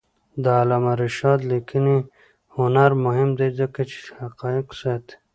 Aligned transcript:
د 0.43 0.45
علامه 0.59 0.93
رشاد 1.03 1.39
لیکنی 1.51 1.97
هنر 2.57 2.91
مهم 3.05 3.29
دی 3.39 3.49
ځکه 3.59 3.81
چې 3.89 3.97
حقایق 4.21 4.67
ساتي. 4.81 5.15